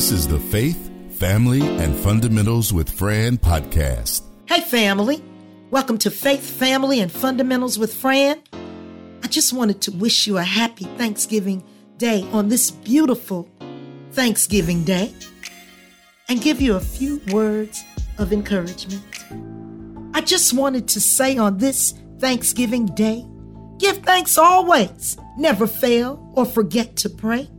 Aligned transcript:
This 0.00 0.12
is 0.12 0.26
the 0.26 0.40
Faith, 0.40 0.90
Family, 1.18 1.60
and 1.60 1.94
Fundamentals 1.94 2.72
with 2.72 2.88
Fran 2.88 3.36
podcast. 3.36 4.22
Hey, 4.46 4.62
family. 4.62 5.22
Welcome 5.70 5.98
to 5.98 6.10
Faith, 6.10 6.40
Family, 6.40 7.00
and 7.00 7.12
Fundamentals 7.12 7.78
with 7.78 7.92
Fran. 7.92 8.40
I 9.22 9.26
just 9.26 9.52
wanted 9.52 9.82
to 9.82 9.90
wish 9.90 10.26
you 10.26 10.38
a 10.38 10.42
happy 10.42 10.84
Thanksgiving 10.96 11.62
Day 11.98 12.26
on 12.32 12.48
this 12.48 12.70
beautiful 12.70 13.46
Thanksgiving 14.12 14.84
Day 14.84 15.14
and 16.30 16.40
give 16.40 16.62
you 16.62 16.76
a 16.76 16.80
few 16.80 17.20
words 17.30 17.84
of 18.16 18.32
encouragement. 18.32 19.04
I 20.14 20.22
just 20.22 20.54
wanted 20.54 20.88
to 20.88 21.00
say 21.02 21.36
on 21.36 21.58
this 21.58 21.92
Thanksgiving 22.20 22.86
Day 22.86 23.26
give 23.76 23.98
thanks 23.98 24.38
always, 24.38 25.18
never 25.36 25.66
fail 25.66 26.32
or 26.34 26.46
forget 26.46 26.96
to 26.96 27.10
pray. 27.10 27.50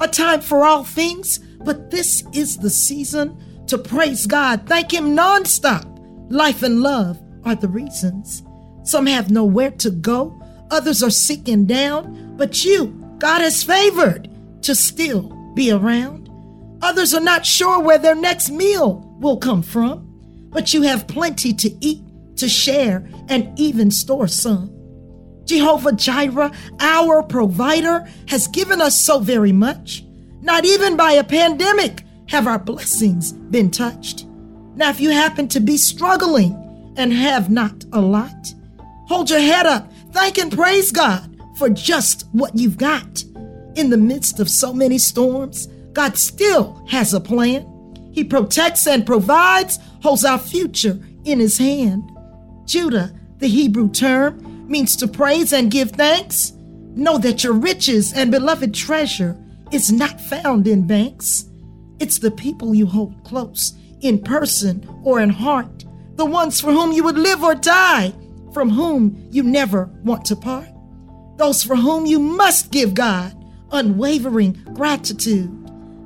A 0.00 0.08
time 0.08 0.40
for 0.40 0.64
all 0.64 0.82
things, 0.82 1.45
but 1.66 1.90
this 1.90 2.22
is 2.32 2.56
the 2.56 2.70
season 2.70 3.36
to 3.66 3.76
praise 3.76 4.24
God. 4.24 4.66
Thank 4.66 4.94
Him 4.94 5.16
nonstop. 5.16 5.84
Life 6.30 6.62
and 6.62 6.80
love 6.80 7.20
are 7.44 7.56
the 7.56 7.68
reasons. 7.68 8.44
Some 8.84 9.06
have 9.06 9.30
nowhere 9.30 9.72
to 9.72 9.90
go, 9.90 10.40
others 10.70 11.02
are 11.02 11.10
and 11.52 11.66
down, 11.66 12.36
but 12.36 12.64
you, 12.64 12.86
God 13.18 13.40
has 13.40 13.64
favored 13.64 14.30
to 14.62 14.74
still 14.76 15.28
be 15.54 15.72
around. 15.72 16.30
Others 16.82 17.14
are 17.14 17.20
not 17.20 17.44
sure 17.44 17.80
where 17.80 17.98
their 17.98 18.14
next 18.14 18.50
meal 18.50 19.16
will 19.20 19.38
come 19.38 19.62
from, 19.62 20.06
but 20.50 20.72
you 20.72 20.82
have 20.82 21.08
plenty 21.08 21.52
to 21.52 21.84
eat, 21.84 22.02
to 22.36 22.48
share, 22.48 23.08
and 23.28 23.58
even 23.58 23.90
store 23.90 24.28
some. 24.28 24.72
Jehovah 25.44 25.92
Jireh, 25.92 26.52
our 26.78 27.22
provider, 27.24 28.06
has 28.28 28.46
given 28.48 28.80
us 28.80 29.00
so 29.00 29.18
very 29.18 29.52
much. 29.52 30.05
Not 30.46 30.64
even 30.64 30.96
by 30.96 31.10
a 31.10 31.24
pandemic 31.24 32.04
have 32.28 32.46
our 32.46 32.60
blessings 32.60 33.32
been 33.32 33.68
touched. 33.68 34.26
Now, 34.76 34.90
if 34.90 35.00
you 35.00 35.10
happen 35.10 35.48
to 35.48 35.58
be 35.58 35.76
struggling 35.76 36.94
and 36.96 37.12
have 37.12 37.50
not 37.50 37.84
a 37.92 38.00
lot, 38.00 38.54
hold 39.08 39.28
your 39.28 39.40
head 39.40 39.66
up, 39.66 39.92
thank 40.12 40.38
and 40.38 40.52
praise 40.52 40.92
God 40.92 41.36
for 41.58 41.68
just 41.68 42.28
what 42.30 42.56
you've 42.56 42.78
got. 42.78 43.24
In 43.74 43.90
the 43.90 43.96
midst 43.96 44.38
of 44.38 44.48
so 44.48 44.72
many 44.72 44.98
storms, 44.98 45.66
God 45.92 46.16
still 46.16 46.80
has 46.86 47.12
a 47.12 47.20
plan. 47.20 47.66
He 48.12 48.22
protects 48.22 48.86
and 48.86 49.04
provides, 49.04 49.80
holds 50.00 50.24
our 50.24 50.38
future 50.38 51.00
in 51.24 51.40
His 51.40 51.58
hand. 51.58 52.08
Judah, 52.66 53.12
the 53.38 53.48
Hebrew 53.48 53.90
term, 53.90 54.68
means 54.68 54.94
to 54.96 55.08
praise 55.08 55.52
and 55.52 55.72
give 55.72 55.90
thanks. 55.90 56.52
Know 56.94 57.18
that 57.18 57.42
your 57.42 57.52
riches 57.52 58.12
and 58.12 58.30
beloved 58.30 58.72
treasure 58.72 59.36
is 59.72 59.90
not 59.92 60.20
found 60.20 60.66
in 60.66 60.86
banks. 60.86 61.46
It's 61.98 62.18
the 62.18 62.30
people 62.30 62.74
you 62.74 62.86
hold 62.86 63.24
close, 63.24 63.74
in 64.00 64.22
person 64.22 64.86
or 65.02 65.20
in 65.20 65.30
heart, 65.30 65.84
the 66.16 66.24
ones 66.24 66.60
for 66.60 66.72
whom 66.72 66.92
you 66.92 67.04
would 67.04 67.18
live 67.18 67.42
or 67.42 67.54
die, 67.54 68.12
from 68.52 68.70
whom 68.70 69.28
you 69.30 69.42
never 69.42 69.90
want 70.04 70.24
to 70.26 70.36
part, 70.36 70.68
those 71.36 71.62
for 71.62 71.76
whom 71.76 72.06
you 72.06 72.18
must 72.18 72.70
give 72.70 72.94
God 72.94 73.32
unwavering 73.72 74.52
gratitude, 74.74 75.50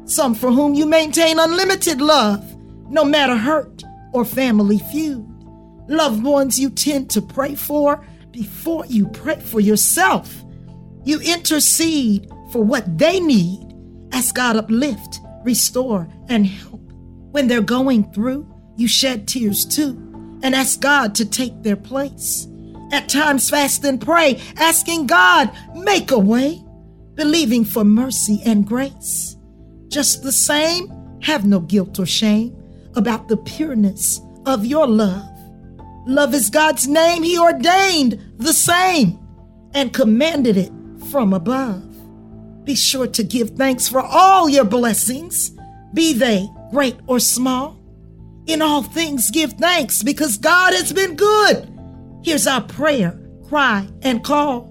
some 0.05 0.35
for 0.35 0.51
whom 0.51 0.75
you 0.75 0.87
maintain 0.87 1.39
unlimited 1.39 2.01
love, 2.01 2.57
no 2.89 3.05
matter 3.05 3.37
hurt 3.37 3.83
or 4.13 4.25
family 4.25 4.79
feud, 4.79 5.27
loved 5.89 6.23
ones 6.25 6.59
you 6.59 6.71
tend 6.71 7.11
to 7.11 7.23
pray 7.23 7.55
for 7.55 8.05
before 8.33 8.87
you 8.87 9.07
pray 9.09 9.39
for 9.39 9.61
yourself. 9.61 10.45
You 11.05 11.21
intercede 11.21 12.31
for 12.51 12.63
what 12.63 12.99
they 12.99 13.21
need. 13.21 13.67
Ask 14.13 14.35
God 14.35 14.57
uplift, 14.57 15.21
restore, 15.45 16.09
and 16.29 16.47
help. 16.47 16.81
When 17.33 17.47
they're 17.47 17.61
going 17.61 18.13
through, 18.13 18.47
you 18.77 18.89
shed 18.89 19.29
tears 19.29 19.65
too 19.65 20.11
and 20.43 20.55
ask 20.55 20.81
God 20.81 21.15
to 21.17 21.25
take 21.25 21.63
their 21.63 21.77
place. 21.77 22.47
At 22.93 23.09
times, 23.09 23.51
fast 23.51 23.85
and 23.85 24.01
pray, 24.01 24.41
asking 24.57 25.07
God, 25.07 25.51
make 25.75 26.11
a 26.11 26.19
way, 26.19 26.63
believing 27.15 27.65
for 27.65 27.85
mercy 27.85 28.43
and 28.45 28.67
grace. 28.67 29.37
Just 29.89 30.23
the 30.23 30.33
same, 30.33 30.91
have 31.23 31.45
no 31.45 31.61
guilt 31.61 31.99
or 32.01 32.07
shame 32.07 32.57
about 32.97 33.29
the 33.29 33.37
pureness 33.37 34.21
of 34.47 34.65
your 34.67 34.87
love. 34.87 35.29
Love 36.07 36.35
is 36.35 36.51
God's 36.51 36.89
name. 36.89 37.23
He 37.23 37.39
ordained 37.39 38.19
the 38.39 38.53
same 38.53 39.19
and 39.75 39.93
commanded 39.93 40.57
it 40.57 40.73
from 41.11 41.33
above. 41.33 41.90
Be 42.65 42.75
sure 42.75 43.07
to 43.07 43.23
give 43.23 43.51
thanks 43.51 43.89
for 43.89 44.01
all 44.01 44.49
your 44.49 44.65
blessings, 44.65 45.53
be 45.95 46.13
they 46.13 46.49
great 46.71 46.97
or 47.07 47.19
small. 47.19 47.79
In 48.47 48.63
all 48.63 48.83
things, 48.83 49.31
give 49.31 49.53
thanks 49.55 50.03
because 50.03 50.39
God 50.39 50.73
has 50.73 50.93
been 50.93 51.17
good. 51.17 51.69
Here's 52.23 52.47
our 52.47 52.63
prayer, 52.63 53.19
cry, 53.49 53.89
and 54.03 54.25
call 54.25 54.71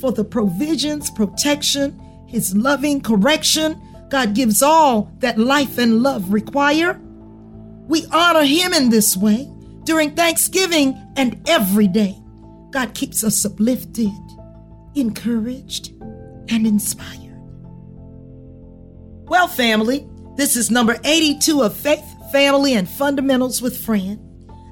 for 0.00 0.12
the 0.12 0.24
provisions, 0.24 1.10
protection, 1.10 1.98
His 2.28 2.54
loving 2.54 3.00
correction. 3.00 3.80
God 4.10 4.34
gives 4.34 4.62
all 4.62 5.10
that 5.18 5.38
life 5.38 5.78
and 5.78 6.02
love 6.02 6.32
require. 6.32 7.00
We 7.86 8.06
honor 8.12 8.44
Him 8.44 8.72
in 8.72 8.90
this 8.90 9.16
way 9.16 9.50
during 9.84 10.14
Thanksgiving 10.14 11.00
and 11.16 11.40
every 11.48 11.88
day. 11.88 12.16
God 12.70 12.94
keeps 12.94 13.22
us 13.24 13.44
uplifted, 13.44 14.10
encouraged, 14.94 15.93
and 16.48 16.66
inspired. 16.66 17.20
Well, 19.26 19.48
family, 19.48 20.06
this 20.36 20.56
is 20.56 20.70
number 20.70 20.98
82 21.04 21.62
of 21.62 21.74
Faith, 21.74 22.04
Family, 22.32 22.74
and 22.74 22.88
Fundamentals 22.88 23.62
with 23.62 23.76
Fran. 23.76 24.20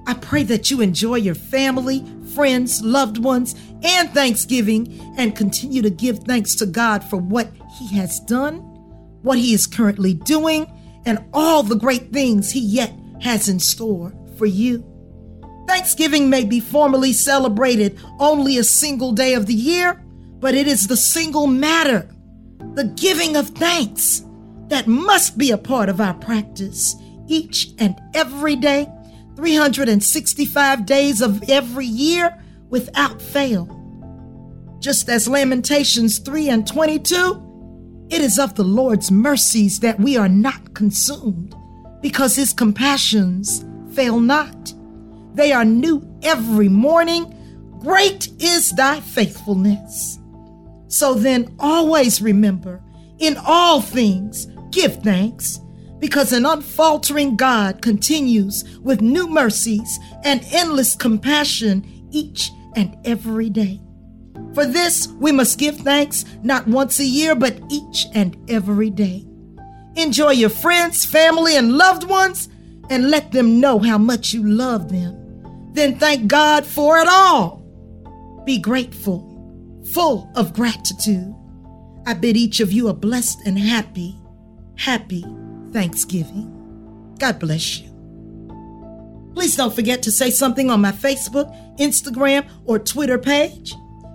I 0.07 0.15
pray 0.15 0.43
that 0.45 0.71
you 0.71 0.81
enjoy 0.81 1.17
your 1.17 1.35
family, 1.35 2.05
friends, 2.35 2.83
loved 2.83 3.19
ones, 3.19 3.55
and 3.83 4.11
Thanksgiving 4.11 5.15
and 5.17 5.37
continue 5.37 5.83
to 5.83 5.91
give 5.91 6.21
thanks 6.21 6.55
to 6.57 6.67
God 6.67 7.05
for 7.05 7.17
what 7.17 7.49
He 7.79 7.97
has 7.97 8.21
done, 8.21 8.57
what 9.23 9.39
He 9.39 9.55
is 9.55 9.67
currently 9.67 10.15
doing, 10.15 10.67
and 11.07 11.25
all 11.33 11.63
the 11.63 11.77
great 11.77 12.13
things 12.13 12.51
He 12.51 12.61
yet 12.61 12.93
has 13.21 13.49
in 13.49 13.61
store 13.61 14.13
for 14.37 14.47
you. 14.47 14.85
Thanksgiving 15.69 16.29
may 16.29 16.45
be 16.45 16.61
formally 16.61 17.13
celebrated 17.13 17.99
only 18.19 18.59
a 18.59 18.65
single 18.65 19.13
day 19.13 19.35
of 19.35 19.47
the 19.47 19.55
year, 19.55 20.02
but 20.43 20.55
it 20.57 20.67
is 20.67 20.89
the 20.89 20.97
single 20.97 21.47
matter, 21.47 22.11
the 22.75 22.93
giving 22.97 23.37
of 23.37 23.49
thanks, 23.51 24.25
that 24.67 24.89
must 24.89 25.39
be 25.39 25.53
a 25.53 25.57
part 25.57 25.89
of 25.89 26.01
our 26.01 26.15
practice 26.15 26.97
each 27.29 27.69
and 27.79 27.95
every 28.13 28.57
day, 28.57 28.89
365 29.37 30.85
days 30.85 31.23
of 31.23 31.49
every 31.49 31.87
year 31.87 32.37
without 32.71 33.23
fail. 33.23 33.69
Just 34.81 35.09
as 35.09 35.29
Lamentations 35.29 36.19
3 36.19 36.49
and 36.49 36.67
22, 36.67 38.09
it 38.11 38.21
is 38.21 38.39
of 38.39 38.57
the 38.57 38.65
Lord's 38.65 39.13
mercies 39.13 39.79
that 39.79 40.01
we 40.01 40.17
are 40.17 40.29
not 40.29 40.75
consumed, 40.75 41.55
because 42.01 42.35
his 42.35 42.53
compassions 42.53 43.65
fail 43.95 44.19
not. 44.19 44.75
They 45.35 45.53
are 45.53 45.65
new 45.65 46.19
every 46.25 46.69
morning. 46.69 47.33
Great 47.79 48.29
is 48.43 48.73
thy 48.73 48.99
faithfulness. 49.01 50.19
So 50.93 51.15
then, 51.15 51.57
always 51.59 52.21
remember 52.21 52.83
in 53.19 53.39
all 53.47 53.81
things, 53.81 54.47
give 54.71 54.97
thanks, 54.97 55.59
because 55.99 56.35
an 56.35 56.45
unfaltering 56.45 57.35
God 57.37 57.81
continues 57.81 58.79
with 58.81 59.01
new 59.01 59.27
mercies 59.27 59.99
and 60.23 60.45
endless 60.53 60.95
compassion 60.95 62.09
each 62.11 62.51
and 62.77 62.95
every 63.07 63.49
day. 63.49 63.81
For 64.53 64.67
this, 64.67 65.09
we 65.19 65.33
must 65.33 65.59
give 65.59 65.79
thanks 65.79 66.27
not 66.43 66.67
once 66.67 67.01
a 67.01 67.07
year, 67.07 67.35
but 67.35 67.59
each 67.71 68.07
and 68.13 68.37
every 68.51 68.91
day. 68.91 69.27
Enjoy 69.97 70.33
your 70.33 70.51
friends, 70.51 71.07
family, 71.07 71.57
and 71.57 71.79
loved 71.79 72.05
ones, 72.05 72.51
and 72.91 73.11
let 73.11 73.33
them 73.33 73.61
know 73.61 73.79
how 73.79 73.97
much 73.97 74.35
you 74.35 74.47
love 74.47 74.93
them. 74.93 75.71
Then 75.73 75.99
thank 75.99 76.27
God 76.27 76.67
for 76.67 76.99
it 76.99 77.09
all. 77.09 77.65
Be 78.45 78.59
grateful 78.59 79.32
full 79.87 80.31
of 80.35 80.55
gratitude. 80.55 81.35
I 82.07 82.15
bid 82.15 82.37
each 82.37 82.61
of 82.61 82.73
you 82.73 82.89
a 82.89 82.95
blessed 82.95 83.47
and 83.47 83.59
happy, 83.59 84.17
happy 84.77 85.25
Thanksgiving. 85.73 87.15
God 87.19 87.39
bless 87.39 87.79
you. 87.79 87.89
Please 89.35 89.57
don't 89.57 89.75
forget 89.75 90.03
to 90.03 90.11
say 90.11 90.31
something 90.31 90.71
on 90.71 90.81
my 90.81 90.93
Facebook, 90.93 91.55
Instagram, 91.79 92.47
or 92.65 92.79
Twitter 92.79 93.19
page. 93.19 93.75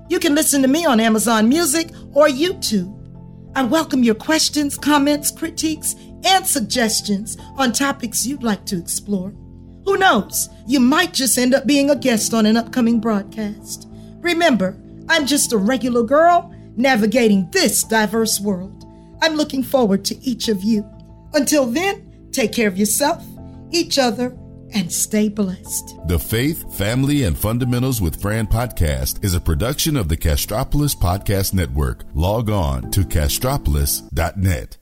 You 0.10 0.20
can 0.20 0.36
listen 0.36 0.62
to 0.62 0.68
me 0.68 0.86
on 0.86 1.00
Amazon 1.00 1.50
Music 1.50 1.90
or 2.14 2.28
YouTube. 2.28 2.94
I 3.56 3.64
welcome 3.64 4.04
your 4.04 4.16
questions, 4.16 4.78
comments, 4.78 5.32
critiques, 5.32 5.96
and 6.24 6.46
suggestions 6.46 7.38
on 7.58 7.72
topics 7.72 8.26
you'd 8.26 8.44
like 8.44 8.66
to 8.68 8.78
explore. 8.78 9.34
Who 9.86 9.98
knows? 9.98 10.50
You 10.68 10.80
might 10.80 11.14
just 11.14 11.38
end 11.38 11.56
up 11.56 11.66
being 11.66 11.90
a 11.90 11.96
guest 11.96 12.34
on 12.34 12.46
an 12.46 12.58
upcoming 12.58 13.00
broadcast. 13.00 13.88
Remember, 14.20 14.78
I'm 15.10 15.26
just 15.26 15.54
a 15.54 15.58
regular 15.58 16.04
girl 16.04 16.54
navigating 16.76 17.50
this 17.52 17.84
diverse 17.84 18.40
world. 18.40 18.86
I'm 19.22 19.36
looking 19.36 19.64
forward 19.64 20.06
to 20.06 20.18
each 20.24 20.48
of 20.48 20.64
you. 20.64 20.86
Until 21.34 21.66
then, 21.66 22.30
take 22.32 22.54
care 22.54 22.68
of 22.68 22.78
yourself, 22.78 23.24
each 23.72 23.98
other, 23.98 24.38
and 24.74 24.92
stay 24.92 25.30
blessed. 25.30 25.96
The 26.08 26.20
Faith, 26.20 26.76
Family, 26.78 27.24
and 27.24 27.38
Fundamentals 27.38 28.02
with 28.02 28.22
Fran 28.22 28.48
podcast 28.48 29.24
is 29.24 29.34
a 29.34 29.42
production 29.42 29.96
of 29.96 30.10
the 30.10 30.18
Castropolis 30.18 30.96
Podcast 30.96 31.54
Network. 31.54 32.04
Log 32.14 32.50
on 32.50 32.92
to 32.92 33.02
castropolis.net. 33.02 34.78